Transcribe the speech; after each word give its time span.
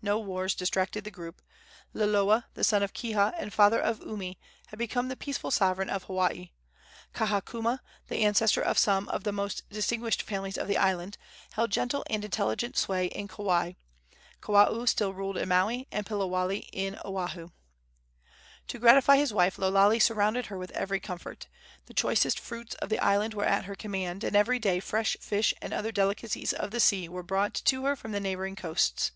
No 0.00 0.20
wars 0.20 0.54
distracted 0.54 1.02
the 1.02 1.10
group. 1.10 1.42
Liloa, 1.92 2.44
the 2.54 2.62
son 2.62 2.84
of 2.84 2.92
Kiha 2.92 3.32
and 3.36 3.52
father 3.52 3.80
of 3.80 3.98
Umi, 4.00 4.38
had 4.68 4.78
become 4.78 5.08
the 5.08 5.16
peaceful 5.16 5.50
sovereign 5.50 5.90
of 5.90 6.04
Hawaii; 6.04 6.50
Kahakuma, 7.12 7.80
the 8.06 8.18
ancestor 8.24 8.60
of 8.62 8.78
some 8.78 9.08
of 9.08 9.24
the 9.24 9.32
most 9.32 9.68
distinguished 9.70 10.22
families 10.22 10.56
of 10.56 10.68
the 10.68 10.76
islands, 10.76 11.18
held 11.54 11.72
gentle 11.72 12.04
and 12.08 12.24
intelligent 12.24 12.76
sway 12.76 13.06
in 13.06 13.26
Kauai; 13.26 13.72
Kawao 14.40 14.86
still 14.88 15.12
ruled 15.12 15.36
in 15.36 15.48
Maui, 15.48 15.88
and 15.90 16.06
Piliwale 16.06 16.68
in 16.72 16.96
Oahu. 17.04 17.50
To 18.68 18.78
gratify 18.78 19.16
his 19.16 19.32
wife, 19.32 19.58
Lo 19.58 19.68
Lale 19.72 19.98
surrounded 20.00 20.46
her 20.46 20.56
with 20.58 20.70
every 20.70 21.00
comfort. 21.00 21.48
The 21.86 21.94
choicest 21.94 22.38
fruits 22.38 22.76
of 22.76 22.88
the 22.88 23.00
island 23.00 23.34
were 23.34 23.42
at 23.44 23.64
her 23.64 23.74
command, 23.74 24.22
and 24.22 24.36
every 24.36 24.60
day 24.60 24.78
fresh 24.78 25.16
fish 25.20 25.52
and 25.60 25.72
other 25.74 25.90
delicacies 25.90 26.52
of 26.52 26.70
the 26.70 26.78
sea 26.78 27.08
were 27.08 27.24
brought 27.24 27.54
to 27.64 27.84
her 27.86 27.96
from 27.96 28.12
the 28.12 28.20
neighboring 28.20 28.54
coasts. 28.54 29.10